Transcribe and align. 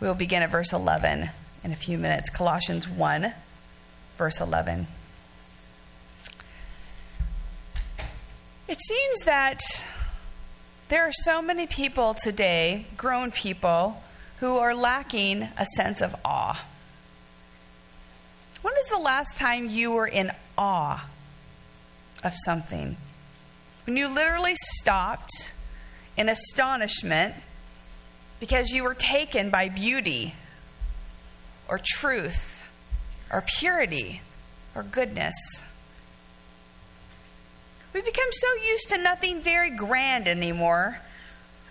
We 0.00 0.06
will 0.06 0.14
begin 0.14 0.42
at 0.42 0.50
verse 0.50 0.72
11 0.72 1.30
in 1.64 1.72
a 1.72 1.76
few 1.76 1.98
minutes. 1.98 2.30
Colossians 2.30 2.88
1, 2.88 3.32
verse 4.16 4.40
11. 4.40 4.86
It 8.68 8.78
seems 8.80 9.20
that 9.24 9.60
there 10.88 11.02
are 11.02 11.12
so 11.12 11.42
many 11.42 11.66
people 11.66 12.14
today, 12.14 12.86
grown 12.96 13.32
people, 13.32 14.02
who 14.40 14.58
are 14.58 14.74
lacking 14.74 15.42
a 15.42 15.66
sense 15.76 16.00
of 16.00 16.14
awe. 16.24 16.64
When 18.62 18.74
is 18.74 18.86
the 18.90 18.98
last 18.98 19.36
time 19.36 19.68
you 19.68 19.90
were 19.90 20.06
in 20.06 20.30
awe 20.56 21.08
of 22.22 22.34
something? 22.44 22.96
When 23.84 23.96
you 23.96 24.06
literally 24.06 24.54
stopped 24.76 25.52
in 26.16 26.28
astonishment 26.28 27.34
because 28.40 28.70
you 28.70 28.84
were 28.84 28.94
taken 28.94 29.50
by 29.50 29.68
beauty 29.68 30.34
or 31.68 31.80
truth 31.82 32.62
or 33.32 33.42
purity 33.58 34.22
or 34.74 34.82
goodness. 34.82 35.34
We 37.92 38.00
become 38.02 38.28
so 38.30 38.54
used 38.64 38.88
to 38.90 38.98
nothing 38.98 39.40
very 39.40 39.70
grand 39.70 40.28
anymore. 40.28 40.98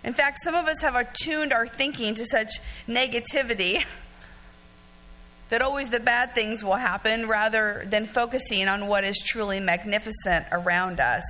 In 0.04 0.14
fact, 0.14 0.38
some 0.42 0.54
of 0.54 0.66
us 0.66 0.80
have 0.80 0.94
attuned 0.94 1.52
our 1.52 1.66
thinking 1.66 2.14
to 2.16 2.26
such 2.26 2.50
negativity 2.86 3.84
that 5.50 5.62
always 5.62 5.88
the 5.88 6.00
bad 6.00 6.34
things 6.34 6.62
will 6.62 6.76
happen 6.76 7.26
rather 7.26 7.86
than 7.88 8.06
focusing 8.06 8.68
on 8.68 8.86
what 8.86 9.04
is 9.04 9.16
truly 9.18 9.60
magnificent 9.60 10.46
around 10.52 11.00
us. 11.00 11.24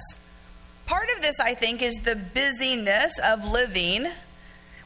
Part 0.87 1.09
of 1.15 1.23
this, 1.23 1.39
I 1.39 1.55
think, 1.55 1.83
is 1.83 1.95
the 1.97 2.17
busyness 2.17 3.19
of 3.23 3.45
living 3.45 4.09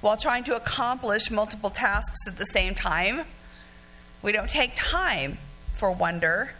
while 0.02 0.16
trying 0.16 0.44
to 0.44 0.56
accomplish 0.56 1.30
multiple 1.30 1.70
tasks 1.70 2.26
at 2.26 2.36
the 2.36 2.44
same 2.46 2.74
time. 2.74 3.22
We 4.20 4.32
don't 4.32 4.50
take 4.50 4.72
time 4.74 5.38
for 5.74 5.90
wonder. 5.90 6.50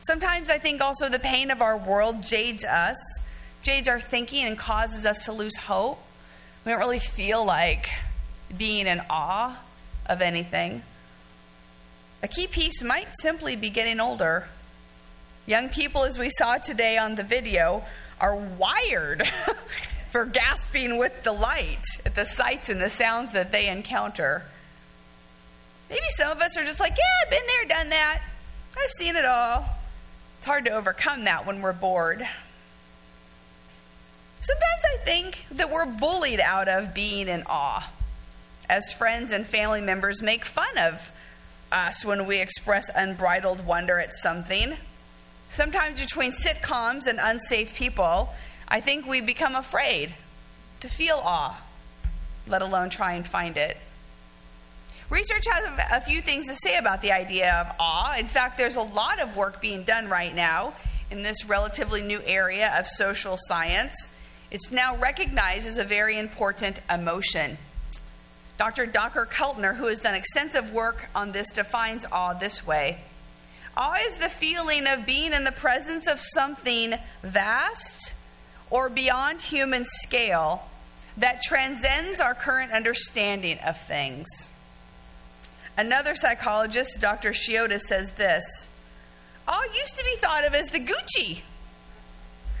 Sometimes 0.00 0.50
I 0.50 0.58
think 0.58 0.80
also 0.80 1.08
the 1.08 1.18
pain 1.18 1.50
of 1.50 1.62
our 1.62 1.76
world 1.76 2.22
jades 2.22 2.64
us, 2.64 2.96
jades 3.62 3.86
our 3.86 4.00
thinking, 4.00 4.44
and 4.44 4.58
causes 4.58 5.06
us 5.06 5.26
to 5.26 5.32
lose 5.32 5.56
hope. 5.56 6.02
We 6.64 6.72
don't 6.72 6.80
really 6.80 6.98
feel 6.98 7.44
like 7.44 7.90
being 8.56 8.86
in 8.86 9.02
awe 9.08 9.58
of 10.06 10.22
anything. 10.22 10.82
A 12.22 12.28
key 12.28 12.46
piece 12.46 12.82
might 12.82 13.08
simply 13.20 13.56
be 13.56 13.68
getting 13.68 14.00
older. 14.00 14.48
Young 15.46 15.68
people, 15.68 16.04
as 16.04 16.18
we 16.18 16.30
saw 16.38 16.56
today 16.56 16.96
on 16.96 17.14
the 17.14 17.22
video, 17.22 17.84
are 18.18 18.34
wired 18.34 19.22
for 20.14 20.24
gasping 20.26 20.96
with 20.96 21.24
delight 21.24 21.82
at 22.06 22.14
the 22.14 22.24
sights 22.24 22.68
and 22.68 22.80
the 22.80 22.88
sounds 22.88 23.32
that 23.32 23.50
they 23.50 23.66
encounter. 23.66 24.44
Maybe 25.90 26.06
some 26.10 26.30
of 26.30 26.40
us 26.40 26.56
are 26.56 26.62
just 26.62 26.78
like, 26.78 26.96
yeah, 26.96 27.24
I've 27.24 27.30
been 27.30 27.42
there, 27.48 27.76
done 27.76 27.88
that. 27.88 28.22
I've 28.78 28.90
seen 28.92 29.16
it 29.16 29.24
all. 29.24 29.66
It's 30.38 30.46
hard 30.46 30.66
to 30.66 30.70
overcome 30.70 31.24
that 31.24 31.46
when 31.46 31.62
we're 31.62 31.72
bored. 31.72 32.24
Sometimes 34.40 34.82
I 34.94 35.04
think 35.04 35.46
that 35.50 35.72
we're 35.72 35.84
bullied 35.84 36.38
out 36.38 36.68
of 36.68 36.94
being 36.94 37.26
in 37.26 37.42
awe 37.46 37.90
as 38.70 38.92
friends 38.92 39.32
and 39.32 39.44
family 39.44 39.80
members 39.80 40.22
make 40.22 40.44
fun 40.44 40.78
of 40.78 41.10
us 41.72 42.04
when 42.04 42.24
we 42.26 42.40
express 42.40 42.88
unbridled 42.94 43.66
wonder 43.66 43.98
at 43.98 44.14
something. 44.14 44.76
Sometimes 45.50 45.98
between 45.98 46.30
sitcoms 46.30 47.08
and 47.08 47.18
unsafe 47.20 47.74
people, 47.74 48.32
I 48.68 48.80
think 48.80 49.06
we 49.06 49.20
become 49.20 49.54
afraid 49.54 50.14
to 50.80 50.88
feel 50.88 51.20
awe, 51.22 51.60
let 52.46 52.62
alone 52.62 52.90
try 52.90 53.14
and 53.14 53.26
find 53.26 53.56
it. 53.56 53.76
Research 55.10 55.44
has 55.50 55.80
a 55.92 56.00
few 56.00 56.22
things 56.22 56.46
to 56.46 56.54
say 56.54 56.76
about 56.76 57.02
the 57.02 57.12
idea 57.12 57.52
of 57.54 57.74
awe. 57.78 58.16
In 58.18 58.26
fact, 58.26 58.56
there's 58.56 58.76
a 58.76 58.82
lot 58.82 59.20
of 59.20 59.36
work 59.36 59.60
being 59.60 59.84
done 59.84 60.08
right 60.08 60.34
now 60.34 60.74
in 61.10 61.22
this 61.22 61.44
relatively 61.44 62.00
new 62.00 62.20
area 62.24 62.74
of 62.78 62.86
social 62.88 63.36
science. 63.38 64.08
It's 64.50 64.70
now 64.70 64.96
recognized 64.96 65.66
as 65.66 65.78
a 65.78 65.84
very 65.84 66.18
important 66.18 66.80
emotion. 66.90 67.58
Dr. 68.56 68.86
Dacher 68.86 69.26
Keltner, 69.26 69.76
who 69.76 69.86
has 69.86 70.00
done 70.00 70.14
extensive 70.14 70.72
work 70.72 71.08
on 71.14 71.32
this, 71.32 71.50
defines 71.50 72.04
awe 72.10 72.32
this 72.34 72.66
way 72.66 72.98
Awe 73.76 73.98
is 74.06 74.16
the 74.16 74.28
feeling 74.28 74.86
of 74.86 75.04
being 75.04 75.32
in 75.32 75.44
the 75.44 75.52
presence 75.52 76.06
of 76.06 76.20
something 76.20 76.94
vast 77.22 78.13
or 78.74 78.88
beyond 78.88 79.40
human 79.40 79.84
scale 79.84 80.60
that 81.16 81.40
transcends 81.40 82.18
our 82.18 82.34
current 82.34 82.72
understanding 82.72 83.56
of 83.58 83.80
things. 83.82 84.26
Another 85.76 86.16
psychologist, 86.16 87.00
Dr. 87.00 87.30
Shiota, 87.30 87.80
says 87.80 88.10
this 88.16 88.44
Awe 89.46 89.64
used 89.78 89.96
to 89.96 90.02
be 90.02 90.16
thought 90.16 90.44
of 90.44 90.56
as 90.56 90.70
the 90.70 90.80
Gucci 90.80 91.42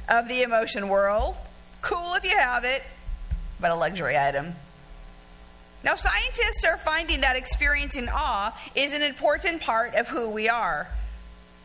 of 0.08 0.28
the 0.28 0.42
emotion 0.42 0.88
world. 0.88 1.34
Cool 1.82 2.14
if 2.14 2.22
you 2.22 2.38
have 2.38 2.62
it, 2.62 2.84
but 3.58 3.72
a 3.72 3.74
luxury 3.74 4.16
item. 4.16 4.54
Now, 5.82 5.96
scientists 5.96 6.64
are 6.64 6.78
finding 6.78 7.22
that 7.22 7.34
experiencing 7.34 8.08
awe 8.08 8.56
is 8.76 8.92
an 8.92 9.02
important 9.02 9.62
part 9.62 9.96
of 9.96 10.06
who 10.06 10.30
we 10.30 10.48
are. 10.48 10.86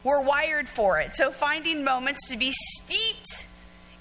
We're 0.03 0.23
wired 0.23 0.67
for 0.67 0.99
it. 0.99 1.15
So, 1.15 1.29
finding 1.29 1.83
moments 1.83 2.27
to 2.29 2.37
be 2.37 2.51
steeped 2.51 3.45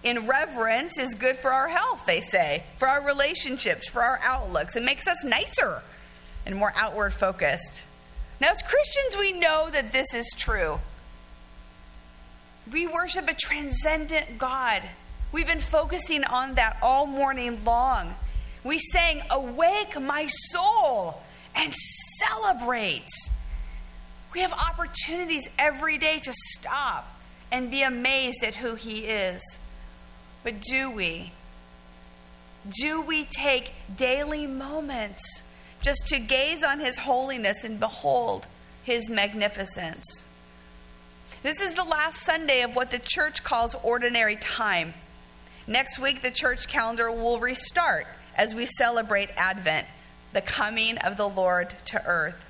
in 0.03 0.27
reverence 0.27 0.99
is 0.99 1.15
good 1.15 1.37
for 1.39 1.51
our 1.51 1.69
health, 1.69 2.07
they 2.07 2.21
say, 2.21 2.63
for 2.79 2.89
our 2.89 3.05
relationships, 3.05 3.89
for 3.89 4.03
our 4.03 4.21
outlooks. 4.23 4.77
It 4.77 4.85
makes 4.85 5.07
us 5.07 5.25
nicer 5.25 5.83
and 6.47 6.55
more 6.57 6.73
outward 6.77 7.13
focused. 7.13 7.83
Now, 8.41 8.51
as 8.51 8.63
Christians, 8.63 9.17
we 9.19 9.33
know 9.33 9.69
that 9.71 9.93
this 9.93 10.15
is 10.15 10.33
true. 10.37 10.79
We 12.71 12.87
worship 12.87 13.29
a 13.29 13.35
transcendent 13.35 14.39
God. 14.39 14.83
We've 15.33 15.47
been 15.47 15.61
focusing 15.61 16.25
on 16.25 16.55
that 16.55 16.79
all 16.83 17.07
morning 17.07 17.65
long. 17.65 18.15
We 18.63 18.79
sang, 18.79 19.23
Awake, 19.31 20.01
my 20.01 20.29
soul, 20.53 21.21
and 21.55 21.75
celebrate. 22.19 23.09
We 24.33 24.41
have 24.41 24.53
opportunities 24.53 25.49
every 25.59 25.99
day 25.99 26.21
to 26.21 26.33
stop 26.33 27.13
and 27.51 27.71
be 27.71 27.83
amazed 27.83 28.45
at 28.45 28.55
who 28.55 28.75
He 28.75 29.01
is. 29.01 29.43
But 30.45 30.61
do 30.61 30.91
we? 30.91 31.33
Do 32.71 33.01
we 33.01 33.25
take 33.25 33.73
daily 33.97 34.47
moments 34.47 35.43
just 35.81 36.07
to 36.09 36.19
gaze 36.19 36.63
on 36.63 36.81
His 36.81 36.97
holiness 36.97 37.65
and 37.65 37.81
behold 37.81 38.47
His 38.85 39.09
magnificence? 39.09 40.05
This 41.43 41.61
is 41.61 41.75
the 41.75 41.85
last 41.85 42.23
Sunday 42.23 42.63
of 42.63 42.75
what 42.75 42.91
the 42.91 42.99
church 42.99 43.45
calls 43.45 43.75
ordinary 43.83 44.37
time. 44.37 44.95
Next 45.67 45.99
week, 45.99 46.23
the 46.23 46.31
church 46.31 46.67
calendar 46.67 47.13
will 47.13 47.39
restart 47.39 48.07
as 48.35 48.55
we 48.55 48.67
celebrate 48.67 49.31
Advent, 49.37 49.87
the 50.33 50.41
coming 50.41 50.99
of 50.99 51.17
the 51.17 51.29
Lord 51.29 51.69
to 51.87 52.05
earth. 52.07 52.45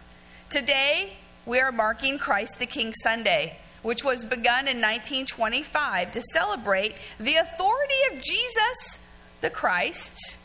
Today, 0.50 1.12
we 1.44 1.60
are 1.60 1.72
marking 1.72 2.19
Christ 2.19 2.59
the 2.59 2.66
King 2.66 2.94
Sunday, 3.03 3.59
which 3.88 4.04
was 4.04 4.22
begun 4.22 4.69
in 4.69 4.82
1925 4.82 6.12
to 6.12 6.21
celebrate 6.34 6.94
the 7.19 7.37
authority 7.37 7.94
of 8.12 8.21
Jesus 8.21 8.99
the 9.41 9.49
Christ 9.49 10.37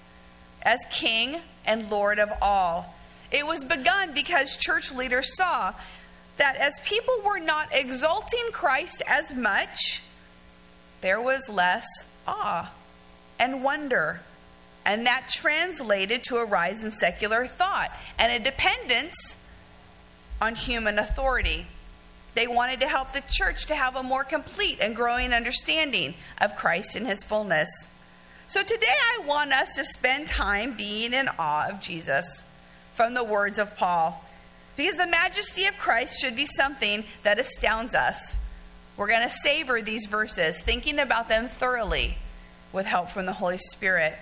as 0.61 0.79
King 0.89 1.41
and 1.65 1.91
Lord 1.91 2.19
of 2.19 2.31
all. 2.41 2.95
It 3.33 3.45
was 3.45 3.65
begun 3.65 4.13
because 4.13 4.55
church 4.55 4.93
leaders 4.93 5.35
saw 5.35 5.73
that 6.37 6.55
as 6.55 6.79
people 6.85 7.15
were 7.25 7.39
not 7.39 7.67
exalting 7.73 8.45
Christ 8.53 9.01
as 9.05 9.33
much, 9.33 10.01
there 11.01 11.19
was 11.19 11.49
less 11.49 11.85
awe 12.25 12.71
and 13.37 13.61
wonder 13.61 14.21
and 14.85 15.05
that 15.05 15.27
translated 15.29 16.23
to 16.29 16.37
a 16.37 16.45
rise 16.45 16.81
in 16.81 16.91
secular 16.91 17.45
thought 17.45 17.91
and 18.17 18.31
a 18.31 18.39
dependence 18.39 19.35
on 20.39 20.55
human 20.55 20.97
authority. 20.97 21.67
They 22.35 22.47
wanted 22.47 22.79
to 22.79 22.87
help 22.87 23.13
the 23.13 23.23
church 23.29 23.67
to 23.67 23.75
have 23.75 23.95
a 23.95 24.03
more 24.03 24.23
complete 24.23 24.79
and 24.81 24.95
growing 24.95 25.33
understanding 25.33 26.15
of 26.39 26.55
Christ 26.55 26.95
in 26.95 27.05
his 27.05 27.23
fullness. 27.23 27.69
So 28.47 28.61
today 28.61 28.87
I 28.87 29.23
want 29.25 29.53
us 29.53 29.75
to 29.75 29.85
spend 29.85 30.27
time 30.27 30.75
being 30.75 31.13
in 31.13 31.29
awe 31.39 31.69
of 31.69 31.79
Jesus 31.79 32.43
from 32.95 33.13
the 33.13 33.23
words 33.23 33.59
of 33.59 33.75
Paul. 33.75 34.23
Because 34.75 34.95
the 34.95 35.07
majesty 35.07 35.65
of 35.65 35.77
Christ 35.77 36.19
should 36.19 36.35
be 36.35 36.47
something 36.47 37.03
that 37.23 37.39
astounds 37.39 37.93
us. 37.93 38.35
We're 38.97 39.07
going 39.07 39.27
to 39.27 39.29
savor 39.29 39.81
these 39.81 40.05
verses, 40.07 40.59
thinking 40.59 40.99
about 40.99 41.29
them 41.29 41.47
thoroughly 41.47 42.17
with 42.71 42.85
help 42.85 43.09
from 43.09 43.25
the 43.25 43.33
Holy 43.33 43.57
Spirit. 43.57 44.15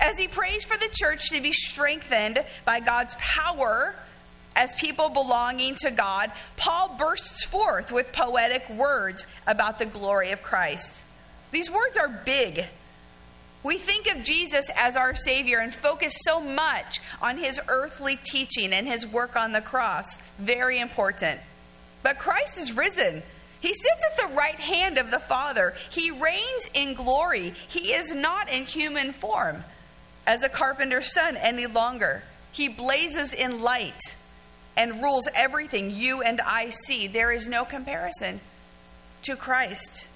As 0.00 0.16
he 0.16 0.26
prays 0.26 0.64
for 0.64 0.76
the 0.76 0.88
church 0.92 1.30
to 1.30 1.40
be 1.40 1.52
strengthened 1.52 2.44
by 2.64 2.80
God's 2.80 3.14
power 3.18 3.94
as 4.54 4.74
people 4.74 5.08
belonging 5.08 5.76
to 5.76 5.90
God, 5.90 6.30
Paul 6.56 6.96
bursts 6.98 7.44
forth 7.44 7.90
with 7.90 8.12
poetic 8.12 8.68
words 8.70 9.24
about 9.46 9.78
the 9.78 9.86
glory 9.86 10.30
of 10.30 10.42
Christ. 10.42 11.02
These 11.50 11.70
words 11.70 11.96
are 11.96 12.08
big. 12.08 12.66
We 13.62 13.78
think 13.78 14.08
of 14.08 14.24
Jesus 14.24 14.66
as 14.74 14.96
our 14.96 15.14
Savior 15.14 15.58
and 15.58 15.72
focus 15.72 16.14
so 16.22 16.40
much 16.40 17.00
on 17.20 17.38
his 17.38 17.60
earthly 17.68 18.16
teaching 18.16 18.72
and 18.72 18.86
his 18.86 19.06
work 19.06 19.36
on 19.36 19.52
the 19.52 19.60
cross. 19.60 20.18
Very 20.38 20.80
important. 20.80 21.40
But 22.02 22.18
Christ 22.18 22.58
is 22.58 22.72
risen. 22.72 23.22
He 23.60 23.72
sits 23.72 24.04
at 24.10 24.28
the 24.28 24.34
right 24.34 24.58
hand 24.58 24.98
of 24.98 25.12
the 25.12 25.20
Father. 25.20 25.74
He 25.90 26.10
reigns 26.10 26.68
in 26.74 26.94
glory. 26.94 27.54
He 27.68 27.92
is 27.92 28.10
not 28.10 28.48
in 28.50 28.64
human 28.64 29.12
form 29.12 29.62
as 30.26 30.42
a 30.42 30.48
carpenter's 30.48 31.12
son 31.12 31.36
any 31.36 31.66
longer. 31.66 32.24
He 32.50 32.68
blazes 32.68 33.32
in 33.32 33.62
light 33.62 34.16
and 34.76 35.02
rules 35.02 35.28
everything 35.34 35.90
you 35.90 36.22
and 36.22 36.40
I 36.40 36.70
see. 36.70 37.06
There 37.06 37.30
is 37.32 37.46
no 37.48 37.64
comparison 37.64 38.40
to 39.22 39.36
Christ 39.36 40.08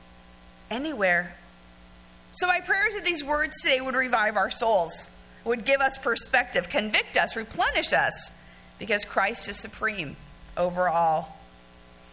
anywhere. 0.70 1.34
So, 2.32 2.46
my 2.46 2.60
prayers 2.60 2.94
that 2.94 3.04
these 3.04 3.24
words 3.24 3.60
today 3.60 3.80
would 3.80 3.94
revive 3.94 4.36
our 4.36 4.50
souls, 4.50 5.10
would 5.44 5.64
give 5.64 5.80
us 5.80 5.96
perspective, 5.98 6.68
convict 6.68 7.16
us, 7.16 7.36
replenish 7.36 7.92
us, 7.92 8.30
because 8.78 9.04
Christ 9.04 9.48
is 9.48 9.56
supreme 9.56 10.16
over 10.56 10.88
all. 10.88 11.38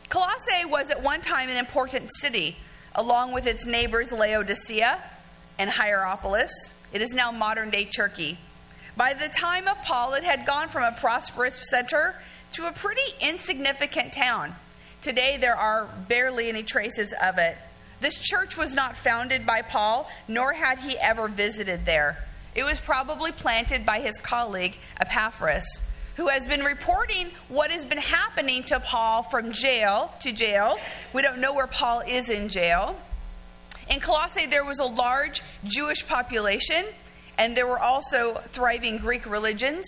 Colossae 0.10 0.66
was 0.66 0.89
at 0.89 1.01
one 1.01 1.22
time 1.22 1.50
an 1.50 1.57
important 1.57 2.13
city, 2.13 2.56
along 2.96 3.31
with 3.31 3.48
its 3.48 3.66
neighbors 3.66 4.12
Laodicea 4.12 5.01
and 5.57 5.69
Hierapolis. 5.69 6.51
It 6.92 7.01
is 7.01 7.12
now 7.12 7.31
modern 7.31 7.69
day 7.69 7.86
Turkey. 7.86 8.38
By 8.96 9.13
the 9.13 9.28
time 9.28 9.68
of 9.68 9.78
Paul, 9.84 10.13
it 10.13 10.24
had 10.24 10.46
gone 10.46 10.69
from 10.69 10.84
a 10.84 10.92
prosperous 10.92 11.60
center 11.69 12.16
to 12.54 12.68
a 12.68 12.72
pretty 12.72 13.02
insignificant 13.22 14.14
town. 14.14 14.56
Today, 15.02 15.38
there 15.38 15.56
are 15.56 15.88
barely 16.08 16.50
any 16.50 16.64
traces 16.64 17.14
of 17.22 17.38
it. 17.38 17.58
This 18.00 18.20
church 18.20 18.58
was 18.58 18.74
not 18.74 18.96
founded 18.96 19.46
by 19.46 19.62
Paul, 19.62 20.10
nor 20.28 20.54
had 20.54 20.80
he 20.80 20.98
ever 20.98 21.28
visited 21.28 21.86
there. 21.86 22.18
It 22.56 22.64
was 22.64 22.80
probably 22.80 23.32
planted 23.32 23.86
by 23.86 24.00
his 24.00 24.18
colleague, 24.18 24.76
Epaphras 25.00 25.82
who 26.16 26.28
has 26.28 26.46
been 26.48 26.64
reporting 26.64 27.32
what 27.50 27.72
has 27.72 27.86
been 27.86 27.98
happening 27.98 28.64
to 28.64 28.80
Paul 28.80 29.24
from 29.24 29.52
jail 29.52 30.14
to 30.22 30.32
jail. 30.32 30.78
We 31.12 31.22
don't 31.22 31.40
know 31.40 31.54
where 31.54 31.68
Paul 31.68 32.02
is 32.02 32.30
in 32.30 32.50
jail. 32.50 33.00
In 33.90 34.00
Colossae, 34.00 34.46
there 34.46 34.64
was 34.64 34.80
a 34.80 34.86
large 34.86 35.42
Jewish 35.66 36.08
population, 36.08 36.86
and 37.38 37.58
there 37.58 37.68
were 37.68 37.80
also 37.80 38.36
thriving 38.48 38.98
Greek 38.98 39.26
religions 39.26 39.86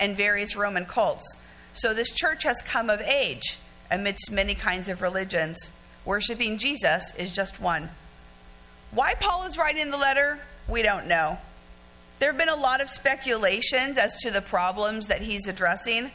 and 0.00 0.16
various 0.16 0.56
Roman 0.56 0.84
cults. 0.84 1.36
So 1.78 1.94
this 1.94 2.10
church 2.10 2.42
has 2.42 2.56
come 2.64 2.90
of 2.90 3.00
age 3.00 3.56
amidst 3.88 4.32
many 4.32 4.56
kinds 4.56 4.88
of 4.88 5.00
religions. 5.00 5.70
Worshipping 6.04 6.58
Jesus 6.58 7.14
is 7.16 7.30
just 7.30 7.60
one. 7.60 7.88
Why 8.90 9.14
Paul 9.14 9.44
is 9.44 9.56
writing 9.56 9.90
the 9.90 9.96
letter, 9.96 10.40
we 10.66 10.82
don't 10.82 11.06
know. 11.06 11.38
There 12.18 12.30
have 12.30 12.38
been 12.38 12.48
a 12.48 12.56
lot 12.56 12.80
of 12.80 12.88
speculations 12.90 13.96
as 13.96 14.18
to 14.22 14.32
the 14.32 14.40
problems 14.40 15.06
that 15.06 15.20
he's 15.20 15.46
addressing. 15.46 16.10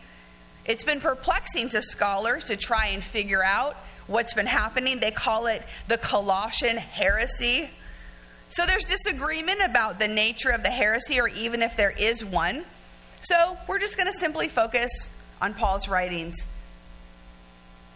It's 0.65 0.83
been 0.83 0.99
perplexing 0.99 1.69
to 1.69 1.81
scholars 1.81 2.45
to 2.45 2.57
try 2.57 2.87
and 2.87 3.01
figure 3.01 3.43
out 3.43 3.77
what's 4.07 4.33
been 4.33 4.47
happening. 4.47 4.99
They 4.99 5.11
call 5.11 5.45
it 5.45 5.63
the 5.87 5.97
Colossian 5.97 6.75
heresy. 6.75 7.69
So 8.49 8.65
there's 8.65 8.83
disagreement 8.83 9.61
about 9.63 9.97
the 9.97 10.09
nature 10.09 10.49
of 10.49 10.61
the 10.61 10.71
heresy 10.71 11.21
or 11.21 11.29
even 11.29 11.61
if 11.61 11.77
there 11.77 11.91
is 11.91 12.25
one. 12.25 12.65
So 13.21 13.57
we're 13.69 13.79
just 13.79 13.95
going 13.95 14.11
to 14.11 14.17
simply 14.19 14.49
focus 14.49 15.09
on 15.43 15.53
Paul's 15.53 15.89
writings. 15.89 16.47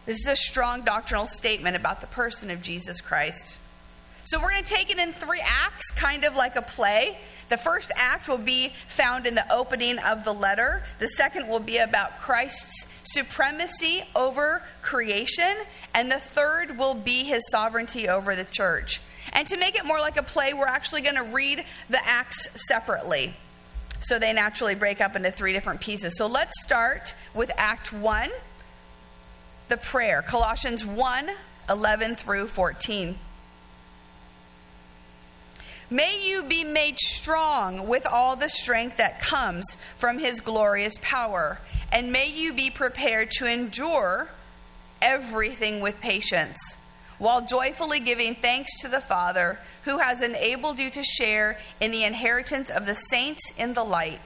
This 0.05 0.19
is 0.19 0.27
a 0.27 0.35
strong 0.35 0.83
doctrinal 0.83 1.27
statement 1.27 1.77
about 1.77 2.01
the 2.01 2.07
person 2.07 2.51
of 2.51 2.61
Jesus 2.61 2.99
Christ. 2.99 3.57
So 4.25 4.37
we're 4.37 4.49
going 4.49 4.65
to 4.65 4.69
take 4.69 4.91
it 4.91 4.99
in 4.99 5.13
three 5.13 5.41
acts, 5.41 5.89
kind 5.91 6.25
of 6.25 6.35
like 6.35 6.57
a 6.57 6.61
play. 6.61 7.17
The 7.47 7.55
first 7.55 7.89
act 7.95 8.27
will 8.27 8.37
be 8.37 8.73
found 8.89 9.25
in 9.25 9.33
the 9.33 9.49
opening 9.49 9.97
of 9.99 10.25
the 10.25 10.33
letter. 10.33 10.83
The 10.99 11.07
second 11.07 11.47
will 11.47 11.61
be 11.61 11.77
about 11.77 12.19
Christ's 12.19 12.85
supremacy 13.05 14.03
over 14.13 14.61
creation. 14.81 15.55
And 15.93 16.11
the 16.11 16.19
third 16.19 16.77
will 16.77 16.95
be 16.95 17.23
his 17.23 17.49
sovereignty 17.49 18.09
over 18.09 18.35
the 18.35 18.43
church. 18.43 18.99
And 19.31 19.47
to 19.47 19.55
make 19.55 19.75
it 19.75 19.85
more 19.85 20.01
like 20.01 20.17
a 20.17 20.23
play, 20.23 20.53
we're 20.53 20.67
actually 20.67 21.01
going 21.01 21.15
to 21.15 21.23
read 21.23 21.63
the 21.89 22.05
acts 22.05 22.49
separately. 22.67 23.33
So 24.01 24.19
they 24.19 24.33
naturally 24.33 24.75
break 24.75 25.01
up 25.01 25.15
into 25.15 25.31
three 25.31 25.53
different 25.53 25.81
pieces. 25.81 26.15
So 26.17 26.27
let's 26.27 26.61
start 26.61 27.13
with 27.33 27.51
Act 27.57 27.91
1, 27.91 28.29
the 29.67 29.77
prayer. 29.77 30.21
Colossians 30.21 30.85
1 30.85 31.29
11 31.69 32.15
through 32.15 32.47
14. 32.47 33.17
May 35.89 36.27
you 36.27 36.43
be 36.43 36.63
made 36.65 36.97
strong 36.99 37.87
with 37.87 38.05
all 38.05 38.35
the 38.35 38.49
strength 38.49 38.97
that 38.97 39.21
comes 39.21 39.65
from 39.97 40.19
his 40.19 40.41
glorious 40.41 40.95
power, 41.01 41.59
and 41.91 42.11
may 42.11 42.29
you 42.29 42.51
be 42.51 42.69
prepared 42.69 43.31
to 43.31 43.45
endure 43.45 44.27
everything 45.01 45.79
with 45.79 46.01
patience, 46.01 46.57
while 47.17 47.45
joyfully 47.45 47.99
giving 47.99 48.35
thanks 48.35 48.79
to 48.81 48.87
the 48.87 49.01
Father 49.01 49.59
who 49.83 49.99
has 49.99 50.21
enabled 50.21 50.79
you 50.79 50.89
to 50.91 51.03
share 51.03 51.59
in 51.79 51.91
the 51.91 52.03
inheritance 52.03 52.69
of 52.69 52.85
the 52.85 52.95
saints 52.95 53.51
in 53.57 53.73
the 53.73 53.83
light. 53.83 54.21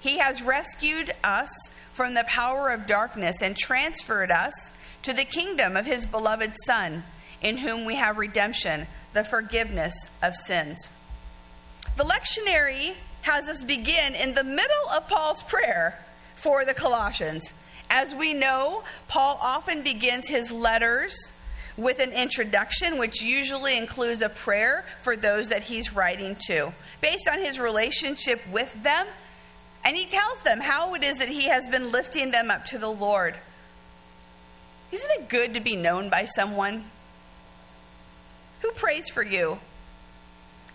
He 0.00 0.18
has 0.18 0.42
rescued 0.42 1.14
us 1.24 1.50
from 1.92 2.14
the 2.14 2.24
power 2.24 2.70
of 2.70 2.86
darkness 2.86 3.42
and 3.42 3.56
transferred 3.56 4.30
us 4.30 4.72
to 5.02 5.12
the 5.12 5.24
kingdom 5.24 5.76
of 5.76 5.86
his 5.86 6.06
beloved 6.06 6.52
Son, 6.64 7.04
in 7.42 7.58
whom 7.58 7.84
we 7.84 7.96
have 7.96 8.18
redemption 8.18 8.86
the 9.14 9.24
forgiveness 9.24 9.94
of 10.22 10.36
sins. 10.36 10.90
The 11.96 12.04
lectionary 12.04 12.94
has 13.22 13.48
us 13.48 13.62
begin 13.62 14.14
in 14.14 14.34
the 14.34 14.44
middle 14.44 14.88
of 14.92 15.08
Paul's 15.08 15.42
prayer 15.42 15.98
for 16.36 16.64
the 16.64 16.74
Colossians. 16.74 17.52
As 17.90 18.14
we 18.14 18.34
know, 18.34 18.84
Paul 19.08 19.38
often 19.40 19.82
begins 19.82 20.28
his 20.28 20.52
letters 20.52 21.32
with 21.78 22.00
an 22.00 22.12
introduction, 22.12 22.98
which 22.98 23.22
usually 23.22 23.78
includes 23.78 24.20
a 24.20 24.28
prayer 24.28 24.84
for 25.02 25.16
those 25.16 25.48
that 25.48 25.62
he's 25.62 25.94
writing 25.94 26.36
to, 26.48 26.74
based 27.00 27.28
on 27.28 27.38
his 27.38 27.58
relationship 27.60 28.42
with 28.50 28.82
them. 28.82 29.06
And 29.84 29.96
he 29.96 30.06
tells 30.06 30.40
them 30.40 30.60
how 30.60 30.94
it 30.94 31.04
is 31.04 31.18
that 31.18 31.28
he 31.28 31.44
has 31.44 31.68
been 31.68 31.92
lifting 31.92 32.32
them 32.32 32.50
up 32.50 32.64
to 32.66 32.78
the 32.78 32.90
Lord. 32.90 33.36
Isn't 34.90 35.10
it 35.12 35.28
good 35.28 35.54
to 35.54 35.60
be 35.60 35.76
known 35.76 36.10
by 36.10 36.24
someone? 36.24 36.84
Who 38.60 38.72
prays 38.72 39.08
for 39.08 39.22
you? 39.22 39.58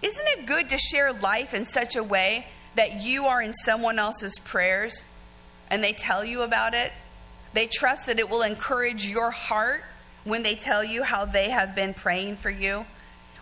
Isn't 0.01 0.27
it 0.27 0.45
good 0.45 0.69
to 0.69 0.77
share 0.77 1.11
life 1.11 1.53
in 1.53 1.65
such 1.65 1.97
a 1.97 2.03
way 2.03 2.47
that 2.75 3.01
you 3.01 3.25
are 3.25 3.41
in 3.41 3.53
someone 3.53 3.99
else's 3.99 4.39
prayers 4.45 5.03
and 5.69 5.83
they 5.83 5.93
tell 5.93 6.23
you 6.23 6.43
about 6.43 6.73
it? 6.73 6.93
They 7.53 7.67
trust 7.67 8.05
that 8.05 8.19
it 8.19 8.29
will 8.29 8.41
encourage 8.41 9.05
your 9.05 9.31
heart 9.31 9.83
when 10.23 10.43
they 10.43 10.55
tell 10.55 10.83
you 10.83 11.03
how 11.03 11.25
they 11.25 11.49
have 11.49 11.75
been 11.75 11.93
praying 11.93 12.37
for 12.37 12.49
you. 12.49 12.85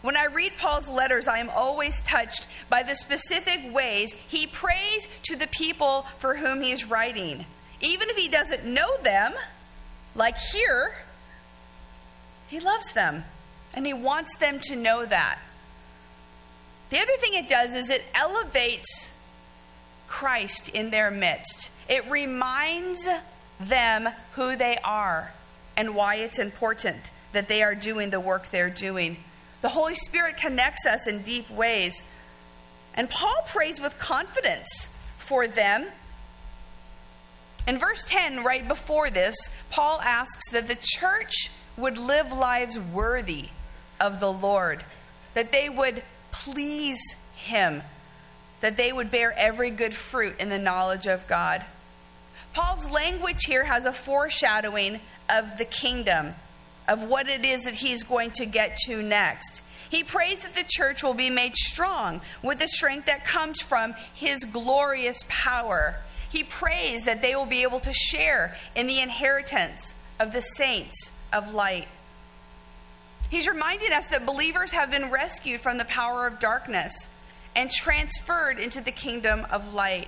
When 0.02 0.18
I 0.18 0.26
read 0.26 0.54
Paul's 0.58 0.88
letters, 0.88 1.28
I 1.28 1.38
am 1.38 1.50
always 1.50 2.02
touched 2.02 2.48
by 2.70 2.82
the 2.84 2.96
specific 2.96 3.72
ways 3.72 4.14
he 4.28 4.48
prays 4.48 5.08
to 5.24 5.36
the 5.36 5.48
people 5.48 6.08
for 6.18 6.36
whom 6.36 6.62
he's 6.62 6.86
writing. 6.86 7.46
Even 7.82 8.10
if 8.10 8.18
he 8.18 8.28
doesn't 8.28 8.66
know 8.66 8.98
them, 9.04 9.34
like 10.16 10.38
here, 10.38 10.96
he 12.48 12.60
loves 12.60 12.92
them 12.94 13.24
and 13.74 13.86
he 13.86 13.94
wants 13.94 14.36
them 14.38 14.60
to 14.64 14.76
know 14.76 15.06
that. 15.06 15.40
The 16.90 16.98
other 16.98 17.18
thing 17.20 17.36
it 17.36 17.48
does 17.48 17.74
is 17.74 17.90
it 17.90 18.04
elevates 18.16 19.12
Christ 20.08 20.68
in 20.70 20.90
their 20.90 21.12
midst. 21.12 21.70
It 21.88 22.10
reminds 22.10 23.08
them 23.60 24.10
who 24.34 24.56
they 24.56 24.78
are 24.84 25.32
and 25.75 25.96
why 25.96 26.16
it's 26.16 26.40
important 26.40 27.12
that 27.34 27.48
they 27.48 27.63
are 27.63 27.75
doing 27.75 28.10
the 28.10 28.20
work 28.20 28.50
they're 28.50 28.70
doing. 28.70 29.18
The 29.62 29.70
Holy 29.70 29.96
Spirit 29.96 30.38
connects 30.38 30.86
us 30.86 31.08
in 31.08 31.22
deep 31.22 31.50
ways. 31.50 32.04
And 32.94 33.10
Paul 33.10 33.44
prays 33.48 33.80
with 33.80 33.98
confidence 33.98 34.90
for 35.18 35.48
them 35.48 35.88
in 37.68 37.78
verse 37.78 38.04
10, 38.06 38.44
right 38.44 38.68
before 38.68 39.10
this, 39.10 39.36
Paul 39.70 40.00
asks 40.01 40.50
that 40.51 40.68
the 40.68 40.78
church 40.80 41.51
would 41.78 41.98
live 41.98 42.32
lives 42.32 42.78
worthy 42.78 43.50
of 44.00 44.20
the 44.20 44.32
Lord, 44.32 44.84
that 45.36 45.51
they 45.51 45.70
would 45.70 46.01
please 46.32 47.00
him, 47.36 47.84
that 48.62 48.78
they 48.78 48.92
would 48.92 49.12
bear 49.12 49.34
every 49.38 49.70
good 49.70 49.94
fruit 49.94 50.36
in 50.40 50.50
the 50.50 50.60
knowledge 50.60 51.06
of 51.06 51.28
God. 51.28 51.63
Paul's 52.54 52.90
language 52.90 53.46
here 53.46 53.63
has 53.63 53.86
a 53.86 53.94
foreshadowing 53.94 55.00
of 55.32 55.58
the 55.58 55.66
kingdom, 55.66 56.36
of 56.88 57.04
what 57.04 57.30
it 57.30 57.46
is 57.46 57.62
that 57.62 57.76
he's 57.76 58.04
going 58.04 58.32
to 58.32 58.46
get 58.46 58.78
to 58.86 59.02
next. 59.02 59.62
He 59.90 60.04
prays 60.04 60.42
that 60.44 60.56
the 60.56 60.66
church 60.68 61.04
will 61.04 61.14
be 61.14 61.30
made 61.30 61.56
strong 61.56 62.22
with 62.44 62.60
the 62.60 62.68
strength 62.68 63.08
that 63.08 63.26
comes 63.26 63.62
from 63.62 63.94
his 64.14 64.44
glorious 64.44 65.20
power 65.28 65.98
he 66.32 66.44
prays 66.44 67.04
that 67.04 67.22
they 67.22 67.36
will 67.36 67.46
be 67.46 67.64
able 67.64 67.82
to 67.82 67.94
share 67.94 68.56
in 68.74 68.88
the 68.88 69.02
inheritance 69.02 69.94
of 70.20 70.32
the 70.32 70.42
saints 70.42 71.12
of 71.34 71.54
light. 71.54 71.90
He's 73.30 73.48
reminding 73.48 73.92
us 73.92 74.08
that 74.08 74.26
believers 74.26 74.72
have 74.72 74.92
been 74.92 75.12
rescued 75.12 75.60
from 75.60 75.78
the 75.78 75.86
power 75.86 76.26
of 76.26 76.40
darkness 76.40 76.94
and 77.56 77.70
transferred 77.70 78.60
into 78.60 78.80
the 78.80 78.92
kingdom 78.92 79.46
of 79.52 79.74
light. 79.74 80.08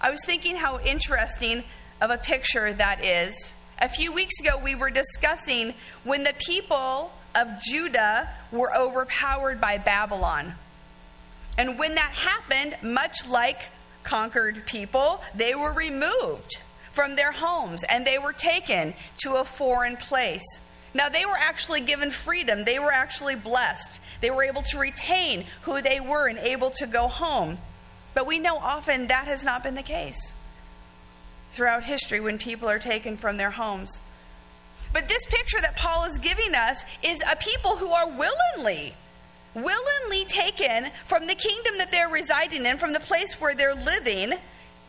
I 0.00 0.10
was 0.10 0.20
thinking 0.24 0.56
how 0.56 0.80
interesting 0.80 1.62
of 2.00 2.10
a 2.10 2.18
picture 2.18 2.72
that 2.72 3.04
is. 3.04 3.52
A 3.82 3.88
few 3.88 4.12
weeks 4.12 4.38
ago, 4.40 4.58
we 4.62 4.74
were 4.74 4.90
discussing 4.90 5.72
when 6.04 6.22
the 6.22 6.34
people 6.46 7.10
of 7.34 7.48
Judah 7.62 8.28
were 8.52 8.76
overpowered 8.76 9.58
by 9.58 9.78
Babylon. 9.78 10.52
And 11.56 11.78
when 11.78 11.94
that 11.94 12.12
happened, 12.12 12.76
much 12.82 13.26
like 13.26 13.62
conquered 14.02 14.66
people, 14.66 15.22
they 15.34 15.54
were 15.54 15.72
removed 15.72 16.58
from 16.92 17.16
their 17.16 17.32
homes 17.32 17.82
and 17.84 18.06
they 18.06 18.18
were 18.18 18.34
taken 18.34 18.92
to 19.18 19.36
a 19.36 19.44
foreign 19.44 19.96
place. 19.96 20.44
Now, 20.92 21.08
they 21.08 21.24
were 21.24 21.38
actually 21.38 21.80
given 21.80 22.10
freedom, 22.10 22.64
they 22.64 22.78
were 22.78 22.92
actually 22.92 23.36
blessed. 23.36 23.98
They 24.20 24.30
were 24.30 24.44
able 24.44 24.62
to 24.62 24.78
retain 24.78 25.46
who 25.62 25.80
they 25.80 26.00
were 26.00 26.28
and 26.28 26.38
able 26.38 26.68
to 26.70 26.86
go 26.86 27.08
home. 27.08 27.56
But 28.12 28.26
we 28.26 28.38
know 28.38 28.58
often 28.58 29.06
that 29.06 29.26
has 29.26 29.42
not 29.42 29.62
been 29.62 29.76
the 29.76 29.82
case 29.82 30.34
throughout 31.52 31.84
history 31.84 32.20
when 32.20 32.38
people 32.38 32.68
are 32.68 32.78
taken 32.78 33.16
from 33.16 33.36
their 33.36 33.50
homes. 33.50 34.00
But 34.92 35.08
this 35.08 35.24
picture 35.26 35.60
that 35.60 35.76
Paul 35.76 36.04
is 36.04 36.18
giving 36.18 36.54
us 36.54 36.84
is 37.02 37.22
a 37.30 37.36
people 37.36 37.76
who 37.76 37.90
are 37.90 38.08
willingly, 38.08 38.94
willingly 39.54 40.24
taken 40.26 40.90
from 41.04 41.26
the 41.26 41.34
kingdom 41.34 41.78
that 41.78 41.92
they're 41.92 42.08
residing 42.08 42.66
in, 42.66 42.78
from 42.78 42.92
the 42.92 43.00
place 43.00 43.40
where 43.40 43.54
they're 43.54 43.74
living, 43.74 44.34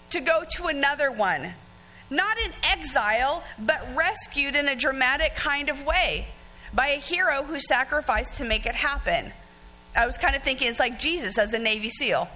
to 0.09 0.19
go 0.19 0.43
to 0.55 0.67
another 0.67 1.11
one. 1.11 1.53
Not 2.09 2.37
in 2.39 2.51
exile, 2.63 3.43
but 3.59 3.87
rescued 3.95 4.55
in 4.55 4.67
a 4.67 4.75
dramatic 4.75 5.35
kind 5.35 5.69
of 5.69 5.85
way 5.85 6.27
by 6.73 6.87
a 6.87 6.99
hero 6.99 7.43
who 7.43 7.59
sacrificed 7.59 8.37
to 8.37 8.45
make 8.45 8.65
it 8.65 8.75
happen. 8.75 9.31
I 9.95 10.05
was 10.05 10.17
kind 10.17 10.35
of 10.35 10.43
thinking 10.43 10.67
it's 10.67 10.79
like 10.79 10.99
Jesus 10.99 11.37
as 11.37 11.53
a 11.53 11.59
Navy 11.59 11.89
SEAL. 11.89 12.27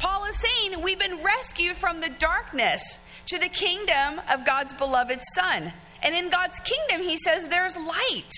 Paul 0.00 0.24
is 0.24 0.40
saying 0.40 0.80
we've 0.80 0.98
been 0.98 1.22
rescued 1.22 1.76
from 1.76 2.00
the 2.00 2.08
darkness 2.08 2.98
to 3.26 3.38
the 3.38 3.50
kingdom 3.50 4.18
of 4.32 4.46
God's 4.46 4.72
beloved 4.72 5.20
Son. 5.34 5.72
And 6.02 6.14
in 6.14 6.30
God's 6.30 6.58
kingdom, 6.60 7.06
he 7.06 7.18
says 7.18 7.46
there's 7.46 7.76
light, 7.76 8.30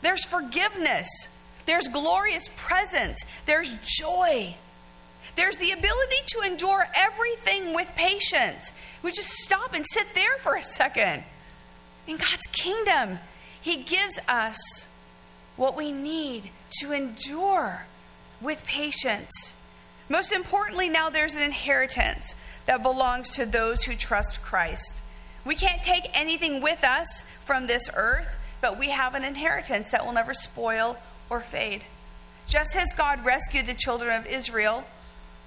there's 0.00 0.24
forgiveness, 0.24 1.08
there's 1.66 1.86
glorious 1.88 2.48
presence, 2.56 3.20
there's 3.44 3.70
joy. 3.84 4.56
There's 5.36 5.56
the 5.56 5.72
ability 5.72 6.16
to 6.28 6.40
endure 6.40 6.86
everything 6.94 7.74
with 7.74 7.88
patience. 7.94 8.72
We 9.02 9.12
just 9.12 9.30
stop 9.30 9.74
and 9.74 9.84
sit 9.92 10.06
there 10.14 10.38
for 10.38 10.56
a 10.56 10.64
second. 10.64 11.22
In 12.06 12.16
God's 12.16 12.46
kingdom, 12.50 13.18
He 13.60 13.82
gives 13.82 14.18
us 14.26 14.58
what 15.56 15.76
we 15.76 15.92
need 15.92 16.50
to 16.80 16.92
endure 16.92 17.86
with 18.40 18.64
patience. 18.64 19.54
Most 20.08 20.32
importantly, 20.32 20.88
now 20.88 21.10
there's 21.10 21.34
an 21.34 21.42
inheritance 21.42 22.34
that 22.66 22.82
belongs 22.82 23.30
to 23.36 23.46
those 23.46 23.84
who 23.84 23.94
trust 23.94 24.42
Christ. 24.42 24.92
We 25.44 25.54
can't 25.54 25.82
take 25.82 26.10
anything 26.14 26.60
with 26.60 26.84
us 26.84 27.22
from 27.44 27.66
this 27.66 27.88
earth, 27.94 28.28
but 28.60 28.78
we 28.78 28.90
have 28.90 29.14
an 29.14 29.24
inheritance 29.24 29.90
that 29.90 30.04
will 30.04 30.12
never 30.12 30.34
spoil 30.34 30.96
or 31.28 31.40
fade. 31.40 31.84
Just 32.46 32.76
as 32.76 32.92
God 32.92 33.24
rescued 33.24 33.66
the 33.66 33.74
children 33.74 34.14
of 34.14 34.26
Israel 34.26 34.84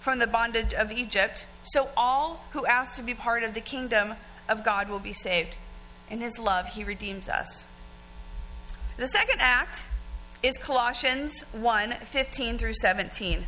from 0.01 0.19
the 0.19 0.27
bondage 0.27 0.74
of 0.74 0.91
Egypt, 0.91 1.47
so 1.63 1.89
all 1.95 2.45
who 2.51 2.65
ask 2.65 2.95
to 2.97 3.03
be 3.03 3.13
part 3.13 3.43
of 3.43 3.53
the 3.53 3.62
kingdom 3.62 4.15
of 4.50 4.63
God 4.63 4.89
will 4.89 5.00
be 5.00 5.13
saved. 5.13 5.55
In 6.09 6.19
his 6.19 6.38
love, 6.38 6.67
he 6.67 6.83
redeems 6.83 7.29
us. 7.29 7.65
The 8.97 9.07
second 9.07 9.39
act 9.39 9.81
is 10.43 10.57
Colossians 10.57 11.41
1 11.53 11.95
15 12.03 12.57
through 12.57 12.74
17. 12.75 13.45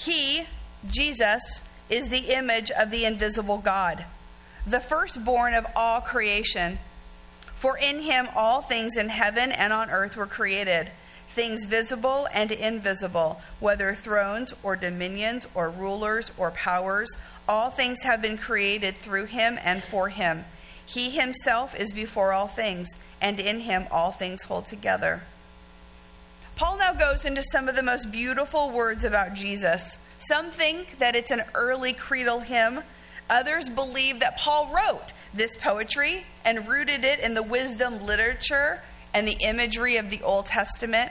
He, 0.00 0.46
Jesus, 0.88 1.60
is 1.90 2.08
the 2.08 2.32
image 2.32 2.70
of 2.70 2.90
the 2.90 3.04
invisible 3.04 3.58
God, 3.58 4.06
the 4.66 4.80
firstborn 4.80 5.52
of 5.52 5.66
all 5.76 6.00
creation. 6.00 6.78
For 7.56 7.76
in 7.76 8.00
him 8.00 8.30
all 8.34 8.62
things 8.62 8.96
in 8.96 9.10
heaven 9.10 9.52
and 9.52 9.74
on 9.74 9.90
earth 9.90 10.16
were 10.16 10.26
created, 10.26 10.90
things 11.28 11.66
visible 11.66 12.26
and 12.32 12.50
invisible, 12.50 13.42
whether 13.58 13.94
thrones 13.94 14.54
or 14.62 14.74
dominions 14.74 15.46
or 15.54 15.68
rulers 15.68 16.30
or 16.38 16.50
powers. 16.50 17.14
All 17.46 17.68
things 17.68 18.02
have 18.02 18.22
been 18.22 18.38
created 18.38 18.96
through 18.96 19.26
him 19.26 19.58
and 19.62 19.84
for 19.84 20.08
him. 20.08 20.46
He 20.86 21.10
himself 21.10 21.74
is 21.74 21.92
before 21.92 22.32
all 22.32 22.48
things, 22.48 22.88
and 23.20 23.38
in 23.38 23.60
him 23.60 23.86
all 23.90 24.12
things 24.12 24.44
hold 24.44 24.64
together. 24.64 25.24
Paul 26.60 26.76
now 26.76 26.92
goes 26.92 27.24
into 27.24 27.42
some 27.42 27.70
of 27.70 27.74
the 27.74 27.82
most 27.82 28.12
beautiful 28.12 28.68
words 28.68 29.02
about 29.02 29.32
Jesus. 29.32 29.96
Some 30.28 30.50
think 30.50 30.98
that 30.98 31.16
it's 31.16 31.30
an 31.30 31.42
early 31.54 31.94
creedal 31.94 32.40
hymn. 32.40 32.82
Others 33.30 33.70
believe 33.70 34.20
that 34.20 34.36
Paul 34.36 34.70
wrote 34.70 35.06
this 35.32 35.56
poetry 35.56 36.26
and 36.44 36.68
rooted 36.68 37.02
it 37.02 37.18
in 37.20 37.32
the 37.32 37.42
wisdom 37.42 38.04
literature 38.04 38.82
and 39.14 39.26
the 39.26 39.38
imagery 39.40 39.96
of 39.96 40.10
the 40.10 40.20
Old 40.20 40.44
Testament. 40.44 41.10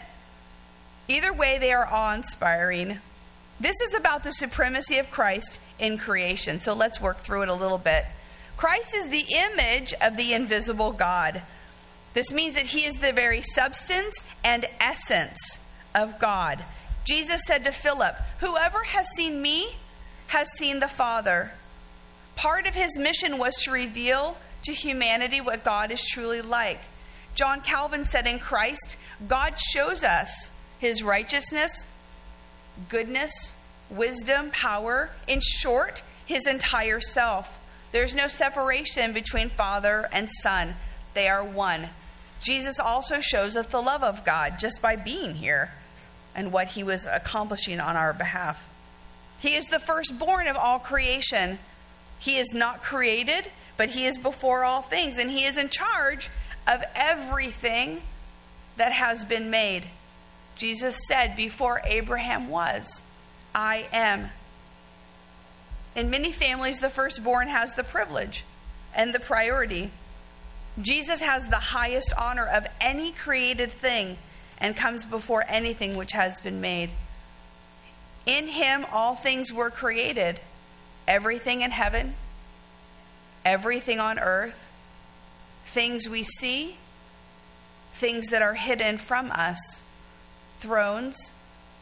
Either 1.08 1.34
way, 1.34 1.58
they 1.58 1.74
are 1.74 1.88
awe 1.88 2.13
inspiring. 2.13 3.00
This 3.60 3.82
is 3.82 3.96
about 3.96 4.24
the 4.24 4.34
supremacy 4.34 5.00
of 5.00 5.10
Christ 5.10 5.58
in 5.79 5.98
creation, 5.98 6.60
so 6.60 6.75
let's 6.75 7.01
work 7.01 7.22
through 7.22 7.41
it 7.41 7.50
a 7.50 7.56
little 7.56 7.79
bit. 7.79 8.06
Christ 8.56 8.94
is 8.94 9.08
the 9.08 9.25
image 9.36 9.96
of 10.00 10.15
the 10.15 10.32
invisible 10.32 10.91
God. 10.91 11.41
This 12.13 12.32
means 12.32 12.56
that 12.56 12.68
he 12.68 12.86
is 12.86 12.96
the 12.96 13.13
very 13.13 13.42
substance 13.42 14.16
and 14.44 14.66
essence 14.80 15.60
of 15.94 16.20
God. 16.20 16.63
Jesus 17.06 17.42
said 17.46 17.63
to 17.66 17.72
Philip, 17.72 18.16
Whoever 18.39 18.84
has 18.84 19.08
seen 19.16 19.42
me 19.42 19.75
has 20.28 20.50
seen 20.58 20.80
the 20.80 20.88
Father. 20.88 21.51
Part 22.36 22.68
of 22.68 22.75
his 22.75 22.98
mission 22.98 23.38
was 23.38 23.56
to 23.63 23.72
reveal 23.72 24.38
to 24.63 24.74
humanity 24.74 25.42
what 25.42 25.63
God 25.63 25.92
is 25.92 26.06
truly 26.06 26.42
like. 26.42 26.80
John 27.36 27.62
Calvin 27.62 28.06
said 28.06 28.28
in 28.28 28.39
Christ, 28.39 28.98
God 29.28 29.60
shows 29.60 30.04
us 30.04 30.51
his 30.80 31.04
righteousness, 31.04 31.86
goodness, 32.89 33.56
wisdom, 33.89 34.51
power, 34.51 35.12
in 35.28 35.39
short, 35.42 36.01
his 36.25 36.46
entire 36.48 37.00
self. 37.00 37.58
There's 37.92 38.16
no 38.16 38.28
separation 38.28 39.13
between 39.13 39.50
Father 39.50 40.08
and 40.12 40.30
Son, 40.42 40.75
they 41.13 41.28
are 41.28 41.44
one. 41.44 41.89
Jesus 42.41 42.79
also 42.79 43.19
shows 43.19 43.55
us 43.55 43.65
the 43.67 43.81
love 43.81 44.03
of 44.03 44.24
God 44.24 44.60
just 44.60 44.81
by 44.81 44.96
being 44.96 45.36
here 45.36 45.72
and 46.36 46.51
what 46.51 46.69
he 46.69 46.84
was 46.84 47.05
accomplishing 47.05 47.79
on 47.79 47.96
our 47.96 48.13
behalf. 48.13 48.63
He 49.39 49.55
is 49.55 49.67
the 49.67 49.79
firstborn 49.79 50.48
of 50.48 50.55
all 50.55 50.79
creation. 50.79 51.60
He 52.19 52.38
is 52.38 52.53
not 52.53 52.81
created, 52.81 53.46
but 53.77 53.89
he 53.89 54.05
is 54.05 54.17
before 54.17 54.63
all 54.63 54.81
things, 54.81 55.17
and 55.17 55.31
he 55.31 55.46
is 55.46 55.58
in 55.58 55.69
charge 55.69 56.29
of 56.67 56.84
everything 56.96 58.01
that 58.77 58.91
has 58.91 59.24
been 59.24 59.50
made. 59.50 59.86
Jesus 60.55 61.00
said, 61.08 61.36
Before 61.36 61.81
Abraham 61.86 62.50
was, 62.50 63.01
I 63.55 63.88
am. 63.91 64.29
In 65.96 66.10
many 66.10 66.31
families, 66.31 66.79
the 66.79 66.89
firstborn 66.89 67.48
has 67.48 67.74
the 67.74 67.84
privilege 67.84 68.43
and 68.93 69.13
the 69.13 69.19
priority. 69.19 69.91
Jesus 70.81 71.19
has 71.19 71.45
the 71.45 71.55
highest 71.55 72.13
honor 72.17 72.45
of 72.45 72.65
any 72.79 73.12
created 73.12 73.71
thing 73.71 74.17
and 74.57 74.75
comes 74.75 75.05
before 75.05 75.43
anything 75.48 75.95
which 75.95 76.12
has 76.13 76.39
been 76.41 76.62
made. 76.62 76.91
In 78.25 78.48
him, 78.48 78.86
all 78.91 79.15
things 79.15 79.51
were 79.51 79.69
created 79.69 80.39
everything 81.07 81.62
in 81.62 81.71
heaven, 81.71 82.13
everything 83.43 84.00
on 84.00 84.19
earth, 84.19 84.69
things 85.65 86.07
we 86.07 86.24
see, 86.24 86.77
things 87.95 88.27
that 88.27 88.41
are 88.41 88.53
hidden 88.53 88.98
from 88.98 89.31
us, 89.31 89.81
thrones, 90.59 91.31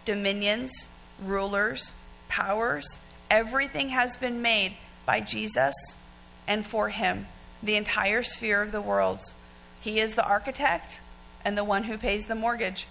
dominions, 0.06 0.88
rulers, 1.22 1.94
powers 2.30 3.00
Everything 3.30 3.90
has 3.90 4.16
been 4.16 4.42
made 4.42 4.74
by 5.06 5.20
Jesus 5.20 5.74
and 6.48 6.66
for 6.66 6.90
him, 6.90 7.28
the 7.62 7.76
entire 7.76 8.24
sphere 8.24 8.62
of 8.62 8.72
the 8.72 8.82
worlds. 8.82 9.34
He 9.82 10.00
is 10.00 10.14
the 10.14 10.26
architect 10.26 11.02
and 11.44 11.58
the 11.58 11.64
one 11.64 11.84
who 11.84 11.98
pays 11.98 12.26
the 12.26 12.36
mortgage. 12.36 12.88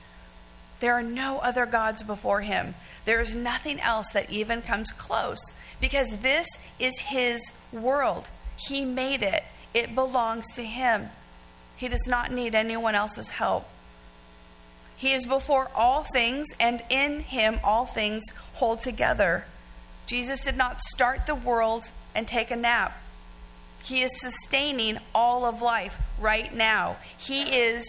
There 0.81 0.95
are 0.95 1.03
no 1.03 1.39
other 1.39 1.67
gods 1.67 2.03
before 2.03 2.43
him. 2.43 2.75
There 3.05 3.21
is 3.21 3.35
nothing 3.35 3.81
else 3.81 4.09
that 4.13 4.31
even 4.31 4.63
comes 4.63 4.91
close 4.91 5.41
because 5.81 6.11
this 6.23 6.49
is 6.79 6.99
his 7.01 7.41
world. 7.73 8.29
He 8.57 8.85
made 8.85 9.23
it, 9.23 9.45
it 9.73 9.95
belongs 9.95 10.47
to 10.55 10.65
him. 10.65 11.11
He 11.77 11.89
does 11.89 12.07
not 12.07 12.33
need 12.33 12.55
anyone 12.55 12.95
else's 12.95 13.29
help. 13.29 13.69
He 14.97 15.13
is 15.13 15.27
before 15.27 15.71
all 15.75 16.05
things, 16.05 16.47
and 16.59 16.83
in 16.89 17.21
him 17.21 17.61
all 17.63 17.85
things 17.85 18.23
hold 18.55 18.81
together. 18.81 19.45
Jesus 20.07 20.43
did 20.43 20.57
not 20.57 20.81
start 20.81 21.27
the 21.27 21.35
world 21.35 21.91
and 22.15 22.27
take 22.27 22.51
a 22.51 22.57
nap. 22.57 22.99
He 23.87 24.03
is 24.03 24.21
sustaining 24.21 24.99
all 25.15 25.45
of 25.45 25.63
life 25.63 25.97
right 26.19 26.53
now. 26.53 26.97
He 27.17 27.43
is 27.43 27.85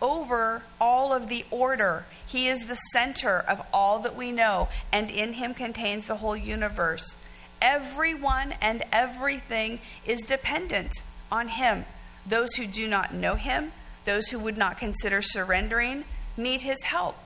over 0.00 0.62
all 0.80 1.12
of 1.12 1.28
the 1.28 1.44
order. 1.50 2.06
He 2.26 2.48
is 2.48 2.60
the 2.60 2.76
center 2.92 3.38
of 3.38 3.60
all 3.70 3.98
that 4.00 4.16
we 4.16 4.32
know, 4.32 4.70
and 4.90 5.10
in 5.10 5.34
him 5.34 5.52
contains 5.52 6.06
the 6.06 6.16
whole 6.16 6.36
universe. 6.36 7.16
Everyone 7.60 8.54
and 8.62 8.82
everything 8.92 9.80
is 10.06 10.22
dependent 10.22 10.92
on 11.30 11.48
him. 11.48 11.84
Those 12.26 12.54
who 12.54 12.66
do 12.66 12.88
not 12.88 13.12
know 13.12 13.34
him, 13.34 13.72
those 14.06 14.28
who 14.28 14.38
would 14.38 14.56
not 14.56 14.78
consider 14.78 15.20
surrendering, 15.20 16.04
need 16.34 16.62
his 16.62 16.80
help. 16.82 17.16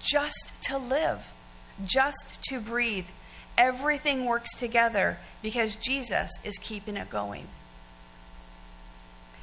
Just 0.00 0.52
to 0.68 0.78
live, 0.78 1.26
just 1.84 2.40
to 2.44 2.60
breathe. 2.60 3.06
Everything 3.58 4.24
works 4.24 4.56
together 4.58 5.18
because 5.42 5.74
Jesus 5.76 6.30
is 6.44 6.56
keeping 6.58 6.96
it 6.96 7.10
going. 7.10 7.46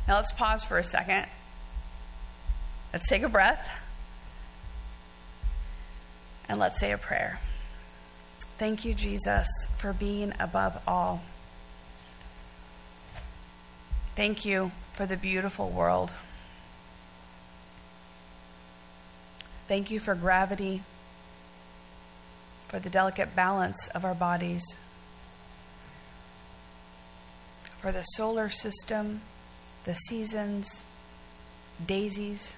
Now 0.08 0.16
let's 0.16 0.32
pause 0.32 0.64
for 0.64 0.78
a 0.78 0.84
second. 0.84 1.28
Let's 2.92 3.08
take 3.08 3.24
a 3.24 3.30
breath. 3.30 3.70
And 6.48 6.60
let's 6.60 6.80
say 6.80 6.92
a 6.92 6.98
prayer. 6.98 7.40
Thank 8.58 8.84
you, 8.84 8.94
Jesus, 8.94 9.48
for 9.78 9.94
being 9.94 10.34
above 10.40 10.82
all. 10.88 11.22
Thank 14.16 14.44
you 14.44 14.72
for 14.96 15.06
the 15.06 15.16
beautiful 15.16 15.70
world. 15.70 16.12
Thank 19.70 19.92
you 19.92 20.00
for 20.00 20.16
gravity, 20.16 20.82
for 22.70 22.80
the 22.80 22.90
delicate 22.90 23.36
balance 23.36 23.88
of 23.88 24.06
our 24.06 24.14
bodies, 24.14 24.64
for 27.82 27.92
the 27.92 28.04
solar 28.04 28.50
system, 28.50 29.22
the 29.86 29.96
seasons, 29.96 30.86
daisies, 31.86 32.54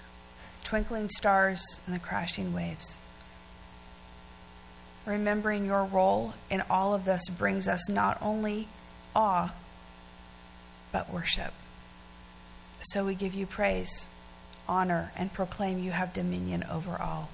twinkling 0.64 1.10
stars, 1.10 1.64
and 1.86 1.96
the 1.96 2.00
crashing 2.00 2.54
waves. 2.54 2.98
Remembering 5.06 5.66
your 5.66 5.86
role 5.86 6.34
in 6.50 6.62
all 6.70 6.94
of 6.94 7.06
this 7.06 7.28
brings 7.30 7.68
us 7.68 7.90
not 7.90 8.18
only 8.22 8.68
awe, 9.16 9.54
but 10.92 11.12
worship. 11.12 11.54
So 12.84 13.06
we 13.06 13.16
give 13.16 13.34
you 13.34 13.46
praise, 13.46 14.08
honor, 14.68 15.12
and 15.16 15.32
proclaim 15.32 15.80
you 15.80 15.92
have 15.92 16.14
dominion 16.14 16.66
over 16.70 16.98
all. 17.02 17.30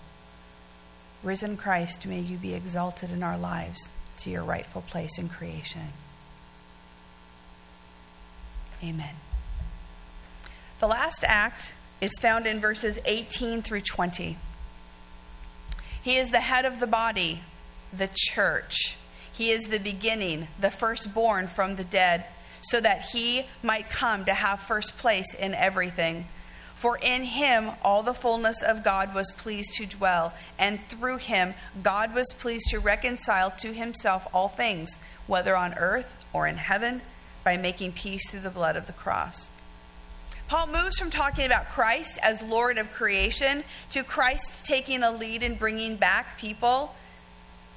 Risen 1.23 1.57
Christ, 1.57 2.05
may 2.05 2.19
you 2.19 2.37
be 2.37 2.53
exalted 2.53 3.11
in 3.11 3.23
our 3.23 3.37
lives 3.37 3.89
to 4.17 4.29
your 4.29 4.43
rightful 4.43 4.81
place 4.81 5.17
in 5.17 5.29
creation. 5.29 5.89
Amen. 8.83 9.15
The 10.79 10.87
last 10.87 11.23
act 11.25 11.73
is 11.99 12.11
found 12.21 12.45
in 12.45 12.59
verses 12.59 12.99
18 13.05 13.63
through 13.63 13.81
20. 13.81 14.37
He 16.03 16.17
is 16.17 16.29
the 16.29 16.39
head 16.39 16.65
of 16.65 16.79
the 16.79 16.87
body, 16.87 17.41
the 17.91 18.09
church. 18.13 18.95
He 19.33 19.51
is 19.51 19.65
the 19.65 19.79
beginning, 19.79 20.47
the 20.59 20.71
firstborn 20.71 21.47
from 21.47 21.75
the 21.75 21.83
dead, 21.83 22.25
so 22.61 22.79
that 22.79 23.07
he 23.13 23.45
might 23.63 23.89
come 23.89 24.25
to 24.25 24.33
have 24.33 24.59
first 24.59 24.97
place 24.97 25.33
in 25.33 25.53
everything. 25.55 26.25
For 26.77 26.97
in 26.97 27.23
him 27.23 27.71
all 27.81 28.03
the 28.03 28.13
fullness 28.13 28.61
of 28.61 28.83
God 28.83 29.15
was 29.15 29.31
pleased 29.31 29.73
to 29.75 29.87
dwell, 29.87 30.33
and 30.59 30.79
through 30.87 31.17
him 31.17 31.55
God 31.81 32.13
was 32.13 32.31
pleased 32.37 32.69
to 32.69 32.79
reconcile 32.79 33.49
to 33.59 33.73
himself 33.73 34.27
all 34.31 34.47
things, 34.47 34.97
whether 35.25 35.57
on 35.57 35.73
earth 35.73 36.15
or 36.33 36.45
in 36.47 36.57
heaven, 36.57 37.01
by 37.43 37.57
making 37.57 37.93
peace 37.93 38.29
through 38.29 38.41
the 38.41 38.51
blood 38.51 38.75
of 38.75 38.85
the 38.85 38.93
cross. 38.93 39.49
Paul 40.47 40.67
moves 40.67 40.97
from 40.97 41.09
talking 41.09 41.45
about 41.45 41.69
Christ 41.69 42.19
as 42.21 42.41
Lord 42.43 42.77
of 42.77 42.93
creation 42.93 43.63
to 43.91 44.03
Christ 44.03 44.65
taking 44.65 45.01
a 45.01 45.11
lead 45.11 45.43
in 45.43 45.55
bringing 45.55 45.97
back 45.97 46.37
people 46.37 46.95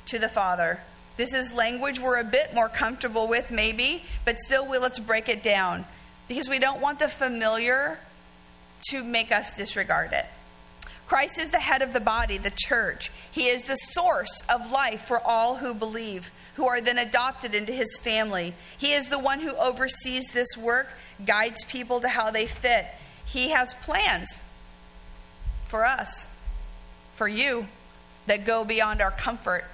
to 0.07 0.19
the 0.19 0.29
Father. 0.29 0.79
This 1.17 1.33
is 1.33 1.53
language 1.53 1.99
we're 1.99 2.19
a 2.19 2.25
bit 2.25 2.55
more 2.55 2.69
comfortable 2.69 3.27
with, 3.27 3.51
maybe, 3.51 4.05
but 4.25 4.39
still, 4.41 4.67
we, 4.67 4.79
let's 4.79 4.99
break 4.99 5.29
it 5.29 5.43
down 5.43 5.87
because 6.29 6.49
we 6.49 6.59
don't 6.59 6.81
want 6.81 6.99
the 6.99 7.09
familiar 7.09 7.99
to 8.89 9.03
make 9.03 9.33
us 9.33 9.53
disregard 9.57 10.13
it. 10.13 10.27
Christ 11.07 11.39
is 11.39 11.51
the 11.51 11.59
head 11.59 11.83
of 11.83 11.93
the 11.93 12.01
body, 12.01 12.39
the 12.39 12.53
church. 12.55 13.11
He 13.33 13.49
is 13.49 13.65
the 13.65 13.75
source 13.75 14.43
of 14.49 14.71
life 14.71 15.07
for 15.07 15.21
all 15.21 15.57
who 15.57 15.75
believe, 15.75 16.31
who 16.55 16.69
are 16.69 16.81
then 16.81 16.99
adopted 16.99 17.55
into 17.55 17.73
his 17.73 17.99
family. 18.01 18.55
He 18.79 18.93
is 18.93 19.07
the 19.07 19.19
one 19.19 19.41
who 19.41 19.57
oversees 19.57 20.25
this 20.33 20.57
work 20.57 20.89
guides 21.27 21.65
people 21.65 22.01
to 22.01 22.09
how 22.09 22.31
they 22.31 22.47
fit. 22.47 22.87
He 23.25 23.51
has 23.51 23.75
plans 23.83 24.41
for 25.67 25.85
us, 25.85 26.27
for 27.17 27.27
you, 27.27 27.67
that 28.27 28.45
go 28.45 28.65
beyond 28.65 29.03
our 29.03 29.11
comfort 29.11 29.65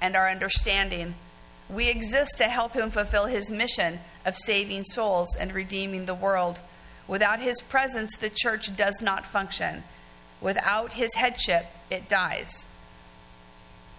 and 0.00 0.14
our 0.14 0.28
understanding. 0.28 1.14
We 1.70 1.88
exist 1.88 2.36
to 2.38 2.44
help 2.44 2.74
him 2.74 2.90
fulfill 2.90 3.26
his 3.26 3.50
mission 3.50 4.00
of 4.26 4.36
saving 4.36 4.84
souls 4.84 5.34
and 5.38 5.54
redeeming 5.54 6.04
the 6.04 6.14
world. 6.14 6.60
Without 7.08 7.40
his 7.40 7.60
presence, 7.60 8.16
the 8.16 8.30
church 8.30 8.74
does 8.76 9.00
not 9.00 9.26
function. 9.26 9.84
Without 10.40 10.92
his 10.92 11.14
headship, 11.14 11.66
it 11.90 12.08
dies. 12.08 12.66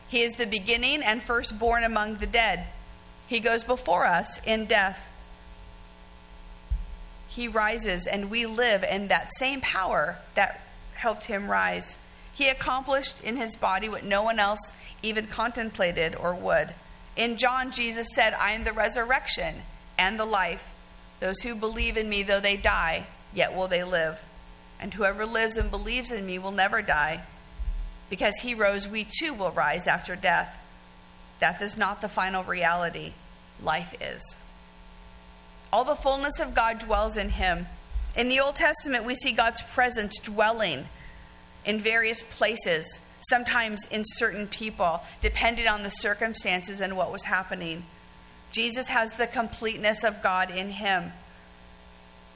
He 0.10 0.22
is 0.22 0.34
the 0.34 0.46
beginning 0.46 1.02
and 1.04 1.22
firstborn 1.22 1.84
among 1.84 2.18
the 2.18 2.28
dead. 2.28 2.68
He 3.28 3.40
goes 3.40 3.64
before 3.64 4.06
us 4.06 4.40
in 4.46 4.66
death 4.66 5.00
he 7.34 7.48
rises 7.48 8.06
and 8.06 8.30
we 8.30 8.46
live 8.46 8.84
in 8.84 9.08
that 9.08 9.34
same 9.34 9.60
power 9.62 10.18
that 10.36 10.62
helped 10.94 11.26
him 11.26 11.50
rise. 11.50 11.98
He 12.36 12.48
accomplished 12.48 13.24
in 13.24 13.38
his 13.38 13.56
body 13.56 13.90
what 13.90 14.04
no 14.04 14.22
one 14.22 14.40
else 14.40 14.72
even 15.02 15.26
contemplated 15.26 16.16
or 16.16 16.36
would. 16.36 16.74
In 17.16 17.38
John, 17.38 17.72
Jesus 17.72 18.08
said, 18.14 18.34
I 18.34 18.52
am 18.54 18.64
the 18.64 18.74
resurrection 18.74 19.64
and 19.98 20.20
the 20.20 20.26
life. 20.26 20.64
Those 21.24 21.40
who 21.40 21.56
believe 21.56 21.96
in 21.96 22.10
me, 22.10 22.24
though 22.24 22.42
they 22.42 22.58
die, 22.58 23.06
yet 23.34 23.56
will 23.56 23.70
they 23.70 23.86
live. 23.86 24.20
And 24.78 24.94
whoever 24.94 25.26
lives 25.26 25.56
and 25.56 25.72
believes 25.72 26.12
in 26.12 26.26
me 26.26 26.38
will 26.38 26.52
never 26.52 26.82
die. 26.82 27.24
Because 28.10 28.36
he 28.42 28.54
rose, 28.54 28.90
we 28.90 29.08
too 29.10 29.34
will 29.34 29.52
rise 29.52 29.88
after 29.88 30.18
death. 30.18 30.54
Death 31.40 31.62
is 31.62 31.78
not 31.78 32.02
the 32.02 32.10
final 32.10 32.44
reality, 32.44 33.14
life 33.62 33.96
is. 34.02 34.36
All 35.72 35.86
the 35.86 35.96
fullness 35.96 36.42
of 36.42 36.54
God 36.54 36.80
dwells 36.80 37.16
in 37.16 37.30
him. 37.30 37.68
In 38.18 38.28
the 38.28 38.42
Old 38.42 38.58
Testament, 38.58 39.06
we 39.06 39.16
see 39.16 39.32
God's 39.32 39.62
presence 39.62 40.20
dwelling 40.20 40.90
in 41.64 41.80
various 41.80 42.22
places, 42.22 43.00
sometimes 43.30 43.86
in 43.86 44.04
certain 44.06 44.48
people, 44.48 45.02
depending 45.22 45.70
on 45.70 45.84
the 45.84 45.90
circumstances 45.90 46.82
and 46.82 46.98
what 46.98 47.14
was 47.14 47.24
happening. 47.24 47.86
Jesus 48.54 48.88
has 48.88 49.12
the 49.14 49.28
completeness 49.28 50.04
of 50.04 50.22
God 50.22 50.52
in 50.52 50.70
him. 50.70 51.12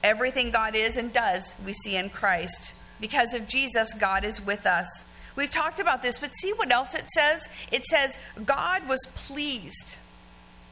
Everything 0.03 0.51
God 0.51 0.75
is 0.75 0.97
and 0.97 1.13
does, 1.13 1.53
we 1.65 1.73
see 1.73 1.95
in 1.95 2.09
Christ. 2.09 2.73
Because 2.99 3.33
of 3.33 3.47
Jesus, 3.47 3.93
God 3.93 4.25
is 4.25 4.43
with 4.43 4.65
us. 4.65 5.05
We've 5.35 5.49
talked 5.49 5.79
about 5.79 6.01
this, 6.01 6.17
but 6.17 6.35
see 6.35 6.51
what 6.53 6.71
else 6.71 6.95
it 6.95 7.07
says? 7.11 7.47
It 7.71 7.85
says, 7.85 8.17
God 8.43 8.89
was 8.89 8.99
pleased. 9.13 9.97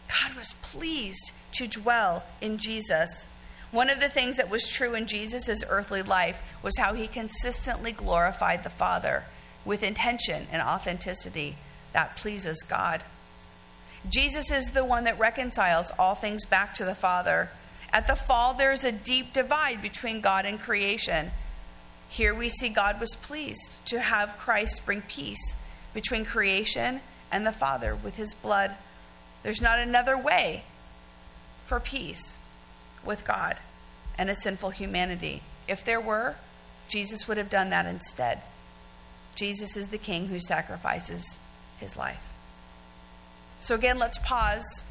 God 0.08 0.36
was 0.36 0.53
pleased 0.63 1.31
to 1.53 1.67
dwell 1.67 2.23
in 2.41 2.58
Jesus. 2.58 3.27
One 3.71 3.91
of 3.91 3.99
the 3.99 4.10
things 4.10 4.38
that 4.38 4.49
was 4.49 4.67
true 4.67 4.95
in 4.95 5.05
Jesus' 5.05 5.63
earthly 5.69 6.01
life 6.01 6.41
was 6.63 6.77
how 6.77 6.95
he 6.95 7.05
consistently 7.05 7.91
glorified 7.91 8.63
the 8.63 8.69
Father 8.71 9.25
with 9.63 9.84
intention 9.84 10.47
and 10.51 10.62
authenticity 10.62 11.58
that 11.93 12.17
pleases 12.17 12.63
God. 12.67 13.03
Jesus 14.10 14.52
is 14.52 14.68
the 14.68 14.86
one 14.86 15.06
that 15.06 15.20
reconciles 15.20 15.91
all 15.98 16.15
things 16.15 16.46
back 16.46 16.74
to 16.76 16.86
the 16.86 16.96
Father. 16.96 17.50
At 17.91 18.08
the 18.08 18.15
fall, 18.15 18.54
there's 18.54 18.84
a 18.84 18.91
deep 18.91 19.34
divide 19.34 19.82
between 19.82 20.22
God 20.22 20.46
and 20.46 20.60
creation. 20.60 21.32
Here 22.10 22.34
we 22.34 22.50
see 22.50 22.70
God 22.70 23.00
was 23.00 23.15
pleased 23.22 23.86
to 23.86 24.00
have 24.00 24.38
Christ 24.38 24.86
bring 24.86 25.02
peace 25.02 25.56
between 25.94 26.26
creation 26.26 27.02
and 27.32 27.48
the 27.48 27.52
Father 27.52 27.96
with 27.96 28.15
his 28.15 28.34
blood. 28.34 28.76
There's 29.44 29.62
not 29.62 29.80
another 29.80 30.18
way 30.18 30.63
for 31.65 31.80
peace 31.80 32.38
with 33.04 33.26
God 33.26 33.58
and 34.18 34.30
a 34.30 34.36
sinful 34.36 34.72
humanity. 34.72 35.41
If 35.68 35.84
there 35.84 36.02
were, 36.02 36.36
Jesus 36.88 37.28
would 37.28 37.38
have 37.38 37.50
done 37.50 37.72
that 37.72 37.86
instead. 37.86 38.41
Jesus 39.36 39.76
is 39.76 39.88
the 39.88 39.98
king 39.98 40.28
who 40.28 40.39
sacrifices 40.39 41.39
his 41.80 41.98
life. 41.98 42.35
So, 43.60 43.76
again, 43.76 43.98
let's 43.98 44.18
pause 44.20 44.84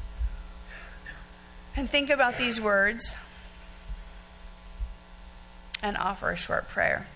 and 1.75 1.89
think 1.89 2.09
about 2.09 2.37
these 2.37 2.59
words 2.59 3.13
and 5.81 5.97
offer 5.97 6.31
a 6.31 6.35
short 6.35 6.67
prayer. 6.67 7.07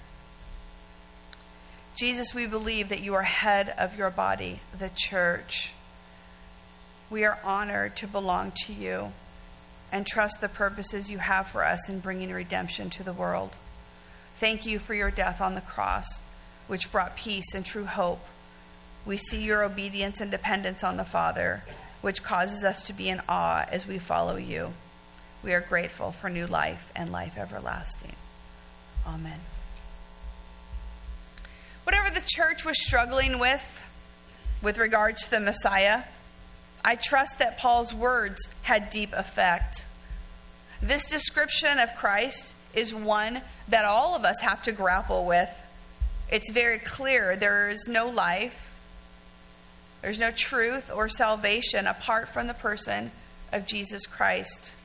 Jesus, 1.98 2.34
we 2.34 2.46
believe 2.46 2.90
that 2.90 3.02
you 3.02 3.14
are 3.16 3.24
head 3.24 3.74
of 3.78 3.98
your 3.98 4.10
body, 4.10 4.62
the 4.78 4.90
church. 4.96 5.74
We 7.10 7.26
are 7.26 7.40
honored 7.44 7.98
to 7.98 8.08
belong 8.08 8.54
to 8.66 8.74
you 8.74 9.12
and 9.92 10.06
trust 10.06 10.40
the 10.40 10.48
purposes 10.48 11.10
you 11.10 11.18
have 11.18 11.48
for 11.48 11.66
us 11.66 11.90
in 11.90 12.00
bringing 12.00 12.32
redemption 12.32 12.90
to 12.92 13.04
the 13.04 13.12
world. 13.12 13.56
Thank 14.40 14.66
you 14.66 14.80
for 14.80 14.94
your 14.94 15.12
death 15.12 15.42
on 15.42 15.56
the 15.56 15.62
cross, 15.62 16.22
which 16.68 16.92
brought 16.92 17.18
peace 17.18 17.54
and 17.54 17.66
true 17.66 17.86
hope. 17.86 18.24
We 19.10 19.17
see 19.17 19.41
your 19.41 19.63
obedience 19.63 20.22
and 20.22 20.30
dependence 20.30 20.84
on 20.84 20.95
the 20.95 21.04
Father, 21.04 21.63
which 22.02 22.22
causes 22.22 22.63
us 22.63 22.84
to 22.84 22.93
be 22.93 23.10
in 23.10 23.24
awe 23.28 23.65
as 23.67 23.88
we 23.88 23.98
follow 23.98 24.36
you. 24.36 24.72
We 25.41 25.52
are 25.54 25.62
grateful 25.62 26.12
for 26.12 26.30
new 26.30 26.45
life 26.45 26.91
and 26.95 27.12
life 27.12 27.36
everlasting. 27.36 28.15
Amen. 29.08 29.39
Whatever 31.86 32.12
the 32.12 32.22
church 32.24 32.63
was 32.63 32.80
struggling 32.80 33.39
with 33.39 33.82
with 34.62 34.78
regards 34.78 35.24
to 35.24 35.32
the 35.32 35.39
Messiah, 35.39 36.04
I 36.86 36.93
trust 36.93 37.39
that 37.39 37.58
Paul's 37.58 37.91
words 37.91 38.48
had 38.62 38.91
deep 38.91 39.13
effect. 39.13 39.88
This 40.84 41.10
description 41.10 41.80
of 41.80 41.95
Christ 41.95 42.54
is 42.76 42.93
one 42.93 43.41
that 43.69 43.86
all 43.86 44.15
of 44.15 44.24
us 44.24 44.39
have 44.41 44.62
to 44.63 44.72
grapple 44.72 45.26
with. 45.26 45.50
It's 46.32 46.52
very 46.52 46.78
clear 46.78 47.36
there 47.36 47.69
is 47.69 47.88
no 47.88 48.08
life, 48.08 48.67
there's 50.02 50.20
no 50.20 50.32
truth 50.32 50.92
or 50.94 51.10
salvation 51.10 51.88
apart 51.88 52.30
from 52.30 52.48
the 52.48 52.54
person 52.54 53.12
of 53.52 53.66
Jesus 53.66 54.06
Christ. 54.06 54.76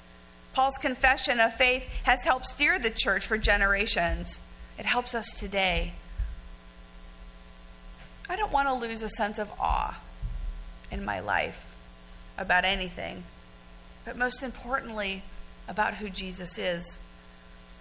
Paul's 0.52 0.74
confession 0.80 1.40
of 1.40 1.54
faith 1.54 1.84
has 2.04 2.22
helped 2.22 2.46
steer 2.46 2.78
the 2.78 2.90
church 2.90 3.26
for 3.26 3.38
generations. 3.38 4.40
It 4.78 4.86
helps 4.86 5.14
us 5.14 5.26
today. 5.38 5.92
I 8.28 8.36
don't 8.36 8.52
want 8.52 8.68
to 8.68 8.74
lose 8.74 9.02
a 9.02 9.08
sense 9.08 9.38
of 9.38 9.50
awe 9.60 10.00
in 10.90 11.04
my 11.04 11.20
life 11.20 11.74
about 12.38 12.64
anything, 12.64 13.24
but 14.04 14.16
most 14.16 14.42
importantly, 14.42 15.22
about 15.68 15.94
who 15.94 16.08
Jesus 16.08 16.58
is. 16.58 16.98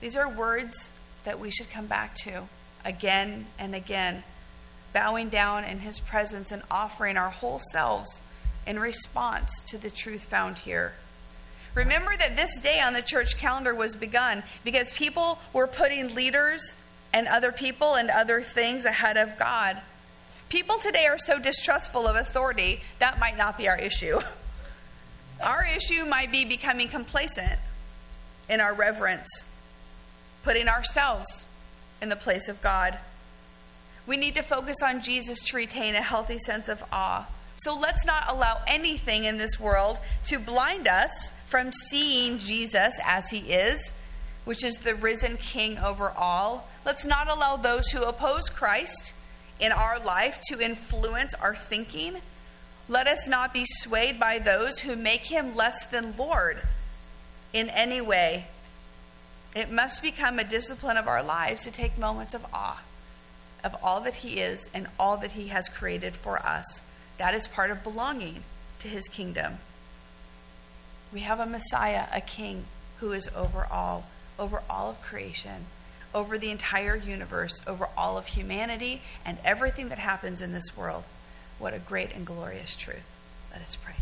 These 0.02 0.16
are 0.16 0.30
words 0.30 0.92
that 1.24 1.40
we 1.40 1.50
should 1.50 1.70
come 1.70 1.88
back 1.88 2.16
to 2.24 2.44
again 2.84 3.46
and 3.58 3.74
again, 3.74 4.24
bowing 4.94 5.30
down 5.30 5.64
in 5.64 5.80
his 5.80 6.00
presence 6.00 6.52
and 6.52 6.62
offering 6.70 7.18
our 7.18 7.32
whole 7.32 7.60
selves 7.72 8.22
in 8.66 8.80
response 8.80 9.52
to 9.68 9.78
the 9.78 9.90
truth 9.90 10.24
found 10.24 10.60
here. 10.60 10.94
Remember 11.74 12.16
that 12.16 12.36
this 12.36 12.60
day 12.60 12.80
on 12.80 12.94
the 12.94 13.02
church 13.02 13.38
calendar 13.38 13.74
was 13.74 13.96
begun 13.96 14.44
because 14.64 14.92
people 14.92 15.40
were 15.52 15.68
putting 15.68 16.14
leaders 16.14 16.72
and 17.12 17.28
other 17.28 17.52
people 17.52 17.96
and 17.96 18.10
other 18.10 18.42
things 18.42 18.86
ahead 18.86 19.18
of 19.18 19.38
God. 19.40 19.82
People 20.50 20.78
today 20.78 21.08
are 21.08 21.18
so 21.18 21.40
distrustful 21.40 22.08
of 22.08 22.16
authority, 22.16 22.82
that 23.00 23.20
might 23.20 23.38
not 23.38 23.58
be 23.58 23.68
our 23.68 23.78
issue. 23.78 24.20
Our 25.42 25.66
issue 25.66 26.06
might 26.06 26.32
be 26.32 26.46
becoming 26.46 26.88
complacent 26.88 27.60
in 28.48 28.62
our 28.62 28.74
reverence, 28.74 29.28
putting 30.44 30.70
ourselves 30.70 31.46
in 32.02 32.08
the 32.08 32.16
place 32.16 32.48
of 32.48 32.62
God. 32.62 32.98
We 34.06 34.18
need 34.18 34.36
to 34.36 34.42
focus 34.42 34.78
on 34.84 35.02
Jesus 35.02 35.44
to 35.46 35.56
retain 35.56 35.96
a 35.96 36.02
healthy 36.02 36.40
sense 36.40 36.68
of 36.68 36.84
awe. 36.92 37.26
So 37.58 37.78
let's 37.78 38.06
not 38.06 38.26
allow 38.28 38.62
anything 38.68 39.24
in 39.24 39.38
this 39.38 39.60
world 39.60 39.98
to 40.26 40.40
blind 40.40 40.88
us 40.88 41.32
from 41.48 41.72
seeing 41.72 42.40
Jesus 42.40 42.98
as 43.06 43.30
he 43.30 43.40
is, 43.40 43.92
which 44.44 44.64
is 44.64 44.76
the 44.76 44.96
risen 44.96 45.38
king 45.38 45.78
over 45.78 46.10
all. 46.10 46.68
Let's 46.86 47.06
not 47.06 47.30
allow 47.30 47.56
those 47.56 47.88
who 47.90 48.04
oppose 48.04 48.50
Christ 48.50 49.14
in 49.60 49.72
our 49.72 50.00
life 50.00 50.42
to 50.50 50.60
influence 50.60 51.34
our 51.36 51.56
thinking. 51.56 52.16
Let 52.90 53.08
us 53.08 53.28
not 53.28 53.54
be 53.54 53.66
swayed 53.66 54.20
by 54.20 54.40
those 54.40 54.80
who 54.80 54.98
make 54.98 55.28
him 55.28 55.56
less 55.56 55.86
than 55.86 56.16
Lord 56.18 56.62
in 57.54 57.70
any 57.70 58.02
way. 58.02 58.48
It 59.56 59.72
must 59.72 60.02
become 60.02 60.40
a 60.40 60.44
discipline 60.44 60.98
of 60.98 61.08
our 61.08 61.24
lives 61.24 61.62
to 61.64 61.72
take 61.72 61.98
moments 61.98 62.34
of 62.34 62.46
awe 62.52 62.82
of 63.64 63.76
all 63.84 64.02
that 64.02 64.16
he 64.16 64.40
is 64.40 64.68
and 64.74 64.88
all 65.00 65.18
that 65.18 65.32
he 65.32 65.48
has 65.48 65.68
created 65.70 66.16
for 66.16 66.40
us. 66.40 66.82
That 67.18 67.34
is 67.34 67.48
part 67.48 67.72
of 67.72 67.84
belonging 67.84 68.44
to 68.80 68.88
his 68.88 69.08
kingdom. 69.08 69.60
We 71.14 71.22
have 71.22 71.40
a 71.40 71.46
Messiah, 71.46 72.08
a 72.12 72.22
king 72.22 72.66
who 72.98 73.12
is 73.14 73.30
over 73.36 73.68
all, 73.72 74.08
over 74.40 74.62
all 74.70 74.90
of 74.90 75.02
creation 75.02 75.68
over 76.14 76.38
the 76.38 76.52
entire 76.52 76.96
universe, 76.96 77.62
over 77.66 77.90
all 77.98 78.18
of 78.18 78.28
humanity, 78.28 79.02
and 79.26 79.38
everything 79.44 79.90
that 79.90 80.00
happens 80.00 80.42
in 80.42 80.52
this 80.52 80.78
world. 80.78 81.04
What 81.60 81.74
a 81.74 81.80
great 81.80 82.14
and 82.14 82.26
glorious 82.26 82.76
truth. 82.76 83.06
Let 83.52 83.62
us 83.62 83.76
pray. 83.76 83.96